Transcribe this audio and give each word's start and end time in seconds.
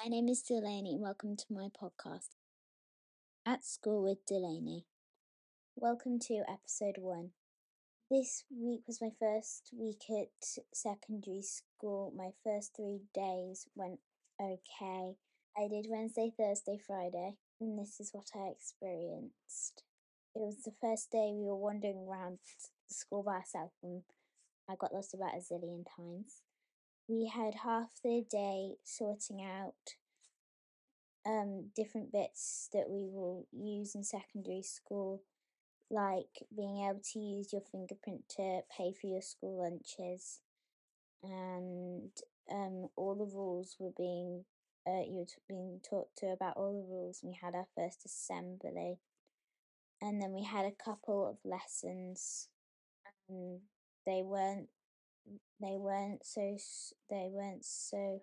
My 0.00 0.08
name 0.08 0.28
is 0.28 0.42
Delaney, 0.42 0.96
welcome 0.96 1.36
to 1.36 1.44
my 1.50 1.68
podcast, 1.82 2.28
At 3.44 3.64
School 3.64 4.04
with 4.04 4.24
Delaney. 4.26 4.84
Welcome 5.74 6.20
to 6.20 6.44
episode 6.48 6.98
one. 6.98 7.30
This 8.08 8.44
week 8.48 8.82
was 8.86 9.00
my 9.00 9.10
first 9.18 9.70
week 9.76 10.02
at 10.08 10.28
secondary 10.72 11.42
school. 11.42 12.12
My 12.16 12.30
first 12.44 12.76
three 12.76 13.00
days 13.12 13.66
went 13.74 13.98
okay. 14.40 15.16
I 15.56 15.66
did 15.68 15.86
Wednesday, 15.88 16.32
Thursday, 16.38 16.78
Friday, 16.86 17.34
and 17.60 17.76
this 17.76 17.98
is 17.98 18.10
what 18.12 18.30
I 18.36 18.52
experienced. 18.52 19.82
It 20.32 20.38
was 20.38 20.62
the 20.64 20.74
first 20.80 21.10
day 21.10 21.32
we 21.34 21.46
were 21.46 21.56
wandering 21.56 22.06
around 22.08 22.38
the 22.88 22.94
school 22.94 23.24
by 23.24 23.38
ourselves, 23.38 23.74
and 23.82 24.02
I 24.70 24.76
got 24.76 24.94
lost 24.94 25.12
about 25.12 25.34
a 25.34 25.38
zillion 25.38 25.84
times. 25.96 26.42
We 27.08 27.26
had 27.26 27.54
half 27.64 27.88
the 28.04 28.22
day 28.30 28.76
sorting 28.84 29.42
out 29.42 29.96
um, 31.26 31.70
different 31.74 32.12
bits 32.12 32.68
that 32.72 32.88
we 32.88 33.08
will 33.08 33.46
use 33.50 33.94
in 33.94 34.04
secondary 34.04 34.62
school, 34.62 35.22
like 35.90 36.44
being 36.54 36.84
able 36.86 37.00
to 37.12 37.18
use 37.18 37.52
your 37.52 37.62
fingerprint 37.62 38.28
to 38.36 38.60
pay 38.76 38.92
for 38.92 39.06
your 39.06 39.22
school 39.22 39.62
lunches, 39.62 40.40
and 41.22 42.10
um, 42.50 42.88
all 42.96 43.14
the 43.14 43.34
rules 43.34 43.76
were 43.78 43.92
being 43.96 44.44
uh, 44.86 45.02
you 45.06 45.18
were 45.20 45.26
being 45.48 45.80
taught 45.88 46.08
to 46.16 46.26
about 46.26 46.56
all 46.56 46.72
the 46.72 46.92
rules. 46.92 47.20
We 47.22 47.38
had 47.40 47.54
our 47.54 47.66
first 47.74 48.04
assembly, 48.04 48.98
and 50.02 50.20
then 50.20 50.32
we 50.32 50.44
had 50.44 50.66
a 50.66 50.84
couple 50.84 51.26
of 51.26 51.38
lessons. 51.44 52.48
They 54.06 54.22
weren't 54.22 54.68
they 55.60 55.76
weren't 55.76 56.24
so 56.24 56.56
they 57.10 57.28
weren't 57.30 57.64
so 57.64 58.22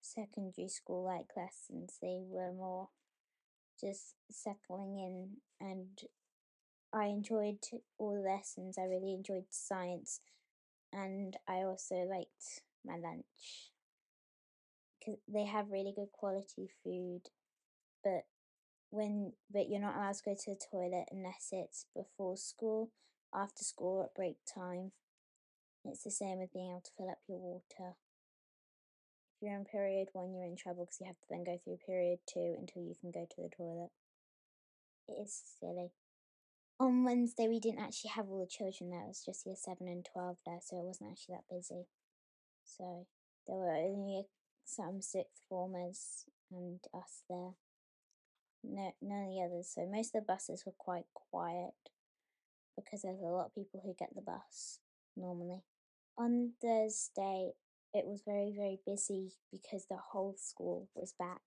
secondary 0.00 0.68
school 0.68 1.04
like 1.04 1.36
lessons. 1.36 1.98
They 2.00 2.20
were 2.26 2.52
more 2.52 2.88
just 3.80 4.14
settling 4.30 4.98
in, 4.98 5.28
and 5.60 6.00
I 6.92 7.06
enjoyed 7.06 7.58
all 7.98 8.14
the 8.14 8.28
lessons. 8.28 8.76
I 8.78 8.84
really 8.84 9.14
enjoyed 9.14 9.46
science, 9.50 10.20
and 10.92 11.36
I 11.48 11.62
also 11.62 11.96
liked 11.96 12.62
my 12.84 12.96
lunch 12.96 13.70
because 14.98 15.20
they 15.28 15.46
have 15.46 15.70
really 15.70 15.92
good 15.94 16.12
quality 16.12 16.70
food, 16.84 17.22
but 18.04 18.24
when 18.90 19.32
but 19.50 19.68
you're 19.68 19.80
not 19.80 19.96
allowed 19.96 20.14
to 20.16 20.24
go 20.24 20.34
to 20.34 20.50
the 20.50 20.60
toilet 20.70 21.06
unless 21.10 21.48
it's 21.52 21.86
before 21.94 22.36
school, 22.36 22.90
after 23.34 23.64
school, 23.64 24.02
at 24.02 24.14
break 24.14 24.36
time. 24.52 24.92
It's 25.84 26.04
the 26.04 26.10
same 26.10 26.38
with 26.38 26.52
being 26.52 26.70
able 26.70 26.82
to 26.84 26.90
fill 26.96 27.10
up 27.10 27.18
your 27.26 27.38
water. 27.38 27.96
If 29.34 29.42
you're 29.42 29.56
in 29.56 29.64
period 29.64 30.08
one, 30.12 30.34
you're 30.34 30.44
in 30.44 30.56
trouble 30.56 30.84
because 30.84 31.00
you 31.00 31.06
have 31.06 31.18
to 31.20 31.26
then 31.30 31.44
go 31.44 31.58
through 31.62 31.78
period 31.86 32.18
two 32.28 32.56
until 32.58 32.82
you 32.82 32.94
can 33.00 33.10
go 33.10 33.24
to 33.24 33.42
the 33.42 33.48
toilet. 33.56 33.90
It 35.08 35.16
is 35.22 35.40
silly. 35.58 35.92
On 36.78 37.04
Wednesday, 37.04 37.48
we 37.48 37.60
didn't 37.60 37.80
actually 37.80 38.10
have 38.14 38.28
all 38.28 38.40
the 38.40 38.46
children 38.46 38.90
there. 38.90 39.02
It 39.04 39.08
was 39.08 39.24
just 39.24 39.46
year 39.46 39.56
seven 39.56 39.88
and 39.88 40.04
twelve 40.04 40.36
there, 40.44 40.60
so 40.62 40.76
it 40.76 40.84
wasn't 40.84 41.10
actually 41.10 41.36
that 41.36 41.54
busy. 41.54 41.88
So 42.64 43.06
there 43.46 43.56
were 43.56 43.74
only 43.74 44.26
some 44.64 45.00
sixth 45.00 45.42
formers 45.48 46.26
and 46.50 46.80
us 46.94 47.24
there. 47.28 47.56
No, 48.62 48.92
none 49.00 49.24
of 49.24 49.30
the 49.30 49.42
others. 49.42 49.72
So 49.74 49.88
most 49.90 50.14
of 50.14 50.22
the 50.22 50.32
buses 50.32 50.64
were 50.64 50.76
quite 50.76 51.06
quiet 51.14 51.74
because 52.76 53.02
there's 53.02 53.20
a 53.20 53.32
lot 53.32 53.46
of 53.46 53.54
people 53.54 53.80
who 53.82 53.94
get 53.98 54.14
the 54.14 54.20
bus 54.20 54.78
normally. 55.16 55.62
On 56.18 56.52
Thursday, 56.60 57.52
it 57.92 58.06
was 58.06 58.22
very, 58.24 58.52
very 58.54 58.78
busy 58.86 59.32
because 59.50 59.86
the 59.86 59.96
whole 60.12 60.34
school 60.36 60.88
was 60.94 61.14
back 61.18 61.40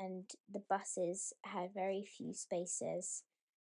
and 0.00 0.24
the 0.52 0.62
buses 0.68 1.32
had 1.44 1.74
very 1.74 2.04
few 2.04 2.32
spaces 2.32 3.22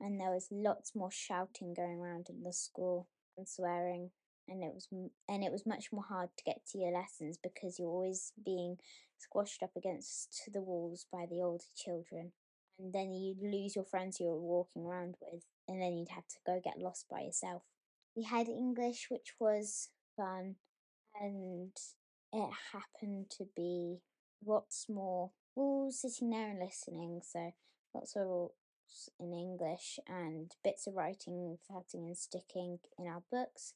and 0.00 0.20
there 0.20 0.30
was 0.30 0.48
lots 0.50 0.94
more 0.94 1.10
shouting 1.10 1.74
going 1.74 2.00
around 2.00 2.28
in 2.30 2.42
the 2.42 2.52
school 2.52 3.08
and 3.36 3.48
swearing 3.48 4.10
and 4.48 4.62
it 4.62 4.72
was 4.74 4.88
and 4.92 5.44
it 5.44 5.52
was 5.52 5.66
much 5.66 5.86
more 5.92 6.04
hard 6.08 6.28
to 6.36 6.44
get 6.44 6.60
to 6.66 6.78
your 6.78 6.92
lessons 6.92 7.38
because 7.42 7.78
you're 7.78 7.88
always 7.88 8.32
being 8.44 8.76
squashed 9.18 9.62
up 9.62 9.70
against 9.76 10.50
the 10.52 10.60
walls 10.60 11.06
by 11.12 11.26
the 11.30 11.40
older 11.40 11.64
children 11.76 12.32
and 12.78 12.92
then 12.92 13.12
you'd 13.12 13.42
lose 13.42 13.76
your 13.76 13.84
friends 13.84 14.18
you 14.20 14.26
were 14.26 14.40
walking 14.40 14.84
around 14.84 15.16
with 15.20 15.42
and 15.68 15.80
then 15.80 15.96
you'd 15.96 16.10
have 16.10 16.26
to 16.26 16.36
go 16.46 16.60
get 16.62 16.78
lost 16.78 17.06
by 17.10 17.20
yourself 17.20 17.62
we 18.16 18.22
had 18.24 18.48
english 18.48 19.08
which 19.10 19.34
was 19.40 19.90
fun 20.16 20.56
and 21.20 21.72
it 22.32 22.50
happened 22.72 23.30
to 23.30 23.46
be 23.56 24.00
lots 24.44 24.86
more 24.88 25.30
rules 25.56 26.00
sitting 26.00 26.30
there 26.30 26.50
and 26.50 26.58
listening 26.60 27.20
so 27.22 27.52
lots 27.94 28.16
of 28.16 28.26
rules 28.26 28.52
in 29.20 29.32
english 29.32 29.98
and 30.08 30.52
bits 30.62 30.86
of 30.86 30.94
writing 30.94 31.58
cutting 31.68 32.06
and 32.06 32.16
sticking 32.18 32.78
in 32.98 33.06
our 33.06 33.22
books 33.30 33.74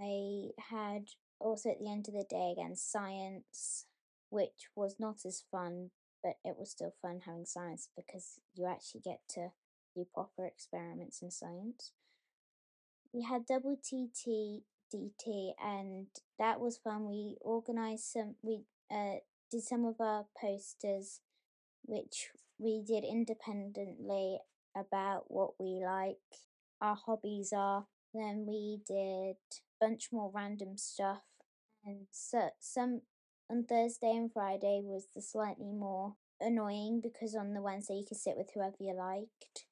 I 0.00 0.50
had 0.70 1.08
also 1.38 1.70
at 1.70 1.78
the 1.78 1.90
end 1.90 2.08
of 2.08 2.14
the 2.14 2.24
day 2.28 2.52
again 2.52 2.76
science, 2.76 3.86
which 4.30 4.68
was 4.74 4.96
not 4.98 5.24
as 5.24 5.44
fun, 5.50 5.90
but 6.22 6.34
it 6.44 6.56
was 6.58 6.70
still 6.70 6.94
fun 7.00 7.20
having 7.26 7.46
science 7.46 7.88
because 7.96 8.40
you 8.54 8.66
actually 8.66 9.02
get 9.02 9.20
to 9.30 9.52
do 9.94 10.06
proper 10.12 10.46
experiments 10.46 11.22
in 11.22 11.30
science. 11.30 11.92
We 13.14 13.22
had 13.22 13.46
double 13.46 13.76
TT 13.76 14.64
DT, 14.92 15.52
and 15.64 16.06
that 16.38 16.60
was 16.60 16.78
fun. 16.78 17.08
We 17.08 17.36
organized 17.40 18.04
some, 18.04 18.34
we 18.42 18.64
uh, 18.90 19.20
did 19.50 19.62
some 19.62 19.84
of 19.84 20.00
our 20.00 20.26
posters, 20.40 21.20
which 21.84 22.30
we 22.58 22.82
did 22.86 23.04
independently 23.04 24.38
about 24.76 25.24
what 25.28 25.52
we 25.58 25.80
like, 25.84 26.16
our 26.80 26.96
hobbies 26.96 27.52
are. 27.56 27.86
Then 28.12 28.46
we 28.46 28.80
did 28.86 29.36
a 29.36 29.36
bunch 29.80 30.08
more 30.12 30.30
random 30.32 30.76
stuff. 30.76 31.22
And 31.84 32.06
so 32.10 32.50
some 32.60 33.02
on 33.50 33.64
Thursday 33.64 34.12
and 34.12 34.32
Friday 34.32 34.80
was 34.82 35.08
the 35.14 35.22
slightly 35.22 35.72
more 35.72 36.14
annoying 36.40 37.00
because 37.00 37.34
on 37.34 37.54
the 37.54 37.62
Wednesday 37.62 37.94
you 37.94 38.04
could 38.06 38.16
sit 38.16 38.36
with 38.36 38.50
whoever 38.54 38.76
you 38.80 38.94
liked. 38.94 39.66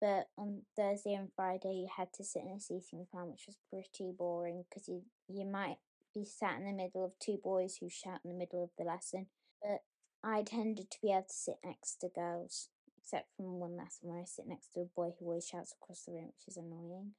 But 0.00 0.28
on 0.36 0.62
Thursday 0.76 1.14
and 1.14 1.30
Friday 1.34 1.72
you 1.72 1.88
had 1.96 2.12
to 2.14 2.24
sit 2.24 2.42
in 2.42 2.56
a 2.56 2.60
seating 2.60 3.06
plan, 3.10 3.30
which 3.30 3.46
was 3.46 3.56
pretty 3.70 4.12
boring 4.16 4.64
because 4.68 4.88
you 4.88 5.02
you 5.28 5.46
might 5.46 5.78
be 6.14 6.24
sat 6.24 6.58
in 6.58 6.66
the 6.66 6.72
middle 6.72 7.04
of 7.04 7.18
two 7.18 7.38
boys 7.42 7.76
who 7.80 7.88
shout 7.88 8.20
in 8.24 8.30
the 8.30 8.38
middle 8.38 8.62
of 8.62 8.70
the 8.78 8.84
lesson. 8.84 9.26
But 9.62 9.80
I 10.22 10.42
tended 10.42 10.90
to 10.90 10.98
be 11.02 11.12
able 11.12 11.22
to 11.22 11.34
sit 11.34 11.58
next 11.64 11.96
to 12.00 12.08
girls, 12.08 12.68
except 12.98 13.28
from 13.36 13.58
one 13.60 13.76
lesson 13.76 14.08
where 14.08 14.20
I 14.20 14.24
sit 14.24 14.46
next 14.46 14.72
to 14.74 14.80
a 14.80 14.84
boy 14.84 15.12
who 15.18 15.26
always 15.26 15.46
shouts 15.46 15.72
across 15.72 16.02
the 16.04 16.12
room, 16.12 16.26
which 16.26 16.48
is 16.48 16.56
annoying. 16.56 17.12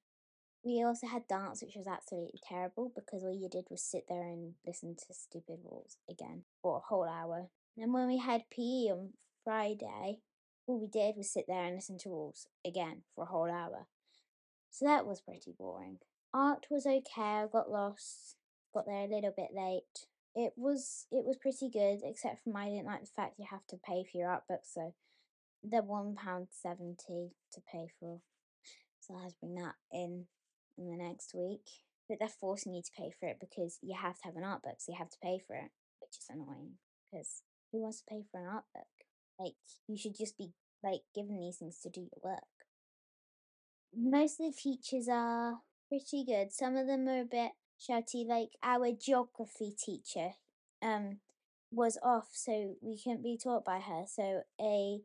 We 0.64 0.84
also 0.84 1.08
had 1.08 1.28
dance, 1.28 1.62
which 1.62 1.76
was 1.78 1.88
absolutely 1.88 2.40
terrible 2.44 2.92
because 2.94 3.24
all 3.24 3.34
you 3.34 3.48
did 3.50 3.66
was 3.70 3.82
sit 3.82 4.04
there 4.10 4.24
and 4.28 4.56
listen 4.66 4.96
to 4.96 5.14
stupid 5.14 5.60
rules 5.64 5.98
again 6.10 6.44
for 6.62 6.78
a 6.78 6.88
whole 6.88 7.08
hour. 7.08 7.50
And 7.78 7.94
when 7.94 8.08
we 8.08 8.18
had 8.18 8.50
PE 8.50 8.92
on 8.92 9.14
Friday, 9.44 10.20
all 10.68 10.80
we 10.80 10.88
did 10.88 11.16
was 11.16 11.32
sit 11.32 11.46
there 11.48 11.64
and 11.64 11.76
listen 11.76 11.98
to 12.00 12.10
rules 12.10 12.48
again 12.66 13.04
for 13.16 13.24
a 13.24 13.28
whole 13.28 13.50
hour. 13.50 13.88
So 14.70 14.86
that 14.86 15.08
was 15.08 15.22
pretty 15.22 15.54
boring. 15.58 16.00
Art 16.34 16.68
was 16.70 16.86
okay. 16.86 17.02
I 17.18 17.48
got 17.52 17.72
lost, 17.72 18.36
got 18.74 18.86
there 18.86 19.06
a 19.06 19.08
little 19.08 19.34
bit 19.36 19.50
late. 19.56 20.06
It 20.36 20.54
was 20.56 21.08
it 21.12 21.26
was 21.26 21.38
pretty 21.38 21.70
good, 21.72 22.02
except 22.04 22.44
for 22.44 22.56
I 22.56 22.66
didn't 22.66 22.86
like 22.86 23.02
the 23.02 23.08
fact 23.08 23.40
you 23.40 23.46
have 23.50 23.66
to 23.70 23.78
pay 23.78 24.04
for 24.04 24.18
your 24.18 24.30
art 24.30 24.44
book, 24.48 24.62
so 24.64 24.94
they're 25.64 25.82
one 25.82 26.16
pound 26.16 26.48
seventy 26.52 27.32
to 27.54 27.62
pay 27.72 27.88
for. 28.00 28.20
So 29.00 29.16
I 29.16 29.24
had 29.24 29.30
to 29.32 29.36
bring 29.42 29.56
that 29.56 29.76
in 29.92 30.26
in 30.78 30.92
the 30.92 30.98
next 30.98 31.34
week. 31.34 31.66
But 32.08 32.20
they're 32.20 32.30
forcing 32.30 32.74
you 32.74 32.82
to 32.82 32.92
pay 32.96 33.12
for 33.20 33.28
it 33.28 33.38
because 33.40 33.80
you 33.82 33.96
have 34.00 34.18
to 34.20 34.26
have 34.26 34.36
an 34.36 34.44
art 34.44 34.64
book, 34.64 34.76
so 34.78 34.92
you 34.92 34.98
have 34.98 35.10
to 35.10 35.18
pay 35.22 35.40
for 35.46 35.56
it, 35.56 35.72
which 36.00 36.18
is 36.18 36.28
annoying 36.30 36.76
because 37.10 37.42
who 37.72 37.82
wants 37.82 38.00
to 38.00 38.06
pay 38.10 38.24
for 38.32 38.40
an 38.40 38.48
art 38.48 38.66
book? 38.74 39.07
Like, 39.40 39.56
you 39.88 39.98
should 39.98 40.16
just 40.16 40.38
be 40.38 40.52
like 40.84 41.02
given 41.14 41.40
these 41.40 41.58
things 41.58 41.80
to 41.82 41.90
do 41.90 42.02
your 42.02 42.22
work. 42.24 42.44
Most 43.96 44.40
of 44.40 44.48
the 44.48 44.62
teachers 44.62 45.08
are 45.10 45.62
pretty 45.90 46.24
good. 46.24 46.52
Some 46.52 46.76
of 46.76 46.88
them 46.88 47.08
are 47.08 47.22
a 47.22 47.26
bit 47.26 47.52
shouty, 47.80 48.26
like 48.28 48.52
our 48.64 48.92
geography 48.92 49.72
teacher 49.78 50.32
um 50.82 51.20
was 51.72 51.98
off, 52.02 52.30
so 52.32 52.76
we 52.82 52.98
couldn't 52.98 53.24
be 53.24 53.38
taught 53.38 53.66
by 53.66 53.80
her. 53.80 54.06
So 54.08 54.44
a 54.62 55.02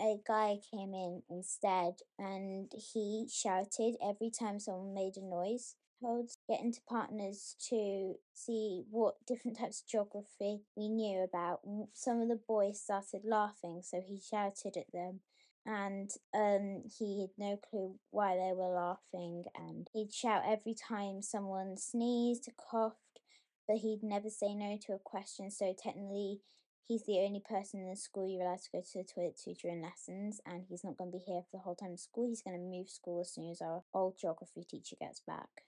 a 0.00 0.16
guy 0.26 0.58
came 0.70 0.94
in 0.94 1.22
instead 1.28 1.94
and 2.18 2.72
he 2.72 3.26
shouted 3.30 3.96
every 4.02 4.30
time 4.30 4.60
someone 4.60 4.94
made 4.94 5.16
a 5.16 5.24
noise. 5.24 5.74
Told 6.00 6.30
get 6.48 6.60
into 6.60 6.80
partners 6.88 7.56
to 7.70 8.14
see 8.32 8.84
what 8.88 9.16
different 9.26 9.58
types 9.58 9.80
of 9.80 9.88
geography 9.88 10.62
we 10.76 10.88
knew 10.88 11.24
about. 11.24 11.60
Some 11.92 12.20
of 12.20 12.28
the 12.28 12.36
boys 12.36 12.80
started 12.80 13.22
laughing, 13.24 13.80
so 13.82 14.00
he 14.00 14.20
shouted 14.20 14.76
at 14.76 14.92
them, 14.92 15.20
and 15.66 16.08
um, 16.32 16.84
he 16.96 17.22
had 17.22 17.30
no 17.36 17.56
clue 17.56 17.96
why 18.10 18.36
they 18.36 18.52
were 18.54 18.72
laughing. 18.72 19.44
And 19.56 19.88
he'd 19.92 20.12
shout 20.12 20.44
every 20.46 20.74
time 20.74 21.20
someone 21.20 21.76
sneezed, 21.76 22.48
coughed, 22.56 23.18
but 23.66 23.78
he'd 23.78 24.04
never 24.04 24.30
say 24.30 24.54
no 24.54 24.78
to 24.86 24.92
a 24.92 25.00
question. 25.00 25.50
So 25.50 25.74
technically, 25.76 26.42
he's 26.86 27.06
the 27.06 27.18
only 27.26 27.40
person 27.40 27.80
in 27.80 27.90
the 27.90 27.96
school 27.96 28.28
you're 28.28 28.46
allowed 28.46 28.62
to 28.62 28.70
go 28.70 28.80
to 28.80 28.98
the 28.98 29.04
toilet 29.04 29.36
to 29.44 29.54
during 29.54 29.82
lessons, 29.82 30.40
and 30.46 30.64
he's 30.68 30.84
not 30.84 30.96
going 30.96 31.10
to 31.10 31.18
be 31.18 31.24
here 31.26 31.42
for 31.42 31.56
the 31.56 31.62
whole 31.62 31.74
time 31.74 31.94
of 31.94 31.98
school. 31.98 32.28
He's 32.28 32.42
going 32.42 32.56
to 32.56 32.62
move 32.62 32.88
school 32.88 33.20
as 33.20 33.32
soon 33.32 33.50
as 33.50 33.60
our 33.60 33.82
old 33.92 34.16
geography 34.16 34.62
teacher 34.62 34.94
gets 35.00 35.20
back. 35.26 35.64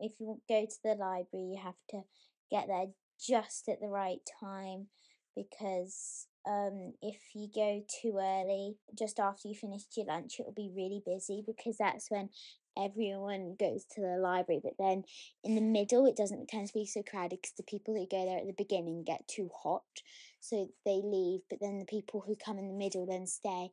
If 0.00 0.12
you 0.20 0.40
go 0.48 0.66
to 0.66 0.76
the 0.82 0.94
library, 0.94 1.52
you 1.52 1.60
have 1.62 1.80
to 1.90 2.02
get 2.50 2.66
there 2.68 2.86
just 3.20 3.68
at 3.68 3.80
the 3.80 3.88
right 3.88 4.20
time 4.40 4.88
because 5.36 6.26
um, 6.46 6.94
if 7.00 7.20
you 7.34 7.48
go 7.54 7.82
too 8.00 8.18
early, 8.18 8.76
just 8.98 9.20
after 9.20 9.48
you 9.48 9.54
finish 9.54 9.82
your 9.96 10.06
lunch, 10.06 10.38
it 10.38 10.46
will 10.46 10.52
be 10.52 10.72
really 10.74 11.02
busy 11.04 11.42
because 11.46 11.76
that's 11.78 12.10
when 12.10 12.30
everyone 12.76 13.56
goes 13.58 13.84
to 13.94 14.00
the 14.00 14.18
library. 14.18 14.60
But 14.62 14.74
then 14.78 15.04
in 15.44 15.54
the 15.54 15.60
middle, 15.60 16.06
it 16.06 16.16
doesn't 16.16 16.48
tend 16.48 16.68
to 16.68 16.74
be 16.74 16.86
so 16.86 17.02
crowded 17.02 17.38
because 17.42 17.54
the 17.56 17.62
people 17.62 17.94
who 17.94 18.06
go 18.06 18.24
there 18.24 18.38
at 18.38 18.46
the 18.46 18.54
beginning 18.56 19.04
get 19.04 19.26
too 19.28 19.50
hot, 19.62 20.02
so 20.40 20.68
they 20.84 21.00
leave. 21.04 21.40
But 21.48 21.60
then 21.60 21.78
the 21.78 21.84
people 21.84 22.24
who 22.26 22.34
come 22.34 22.58
in 22.58 22.68
the 22.68 22.74
middle 22.74 23.06
then 23.06 23.26
stay 23.26 23.70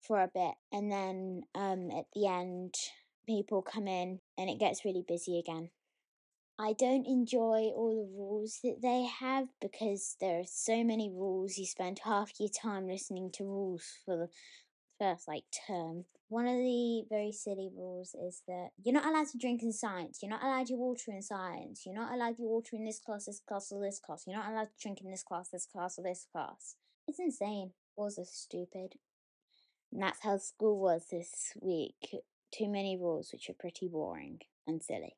for 0.00 0.20
a 0.20 0.30
bit, 0.32 0.54
and 0.72 0.90
then 0.90 1.42
um, 1.54 1.90
at 1.90 2.06
the 2.14 2.26
end, 2.26 2.74
people 3.30 3.62
come 3.62 3.86
in 3.86 4.18
and 4.36 4.50
it 4.50 4.58
gets 4.58 4.84
really 4.84 5.04
busy 5.06 5.38
again. 5.38 5.70
I 6.58 6.74
don't 6.74 7.06
enjoy 7.06 7.70
all 7.74 7.94
the 7.94 8.18
rules 8.18 8.58
that 8.64 8.82
they 8.82 9.06
have 9.20 9.46
because 9.62 10.16
there 10.20 10.40
are 10.40 10.46
so 10.46 10.82
many 10.82 11.08
rules. 11.08 11.56
You 11.56 11.64
spend 11.64 12.00
half 12.04 12.32
your 12.40 12.50
time 12.50 12.88
listening 12.88 13.30
to 13.34 13.44
rules 13.44 13.84
for 14.04 14.16
the 14.16 14.28
first 14.98 15.28
like 15.28 15.44
term. 15.66 16.06
One 16.28 16.46
of 16.46 16.56
the 16.56 17.04
very 17.08 17.32
silly 17.32 17.70
rules 17.74 18.14
is 18.14 18.42
that 18.46 18.70
you're 18.82 18.92
not 18.92 19.06
allowed 19.06 19.28
to 19.28 19.38
drink 19.38 19.62
in 19.62 19.72
science. 19.72 20.18
You're 20.20 20.30
not 20.30 20.42
allowed 20.42 20.68
your 20.68 20.78
water 20.78 21.12
in 21.12 21.22
science. 21.22 21.84
You're 21.86 21.94
not 21.94 22.12
allowed 22.12 22.38
your 22.38 22.48
water 22.48 22.76
in 22.76 22.84
this 22.84 23.00
class, 23.00 23.26
this 23.26 23.40
class, 23.40 23.72
or 23.72 23.80
this 23.80 23.98
class. 23.98 24.24
You're 24.26 24.36
not 24.36 24.50
allowed 24.50 24.68
to 24.76 24.82
drink 24.82 25.00
in 25.02 25.10
this 25.10 25.22
class, 25.22 25.48
this 25.48 25.66
class, 25.66 25.98
or 25.98 26.02
this 26.02 26.26
class. 26.30 26.74
It's 27.08 27.20
insane. 27.20 27.72
Rules 27.96 28.18
are 28.18 28.24
stupid. 28.24 28.96
And 29.92 30.02
that's 30.02 30.22
how 30.22 30.36
school 30.36 30.78
was 30.78 31.06
this 31.10 31.52
week. 31.60 32.14
Too 32.52 32.68
many 32.68 32.96
rules, 32.96 33.32
which 33.32 33.48
are 33.50 33.54
pretty 33.54 33.88
boring 33.88 34.40
and 34.66 34.82
silly. 34.82 35.16